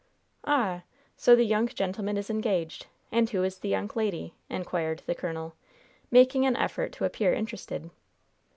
"Ah! 0.47 0.81
So 1.15 1.35
the 1.35 1.43
young 1.45 1.67
gentleman 1.67 2.17
is 2.17 2.31
engaged. 2.31 2.87
And 3.11 3.29
who 3.29 3.43
is 3.43 3.59
the 3.59 3.69
young 3.69 3.91
lady?" 3.93 4.33
inquired 4.49 5.03
the 5.05 5.13
colonel, 5.13 5.53
making 6.09 6.43
an 6.43 6.55
effort 6.57 6.91
to 6.93 7.05
appear 7.05 7.33
interested. 7.35 7.91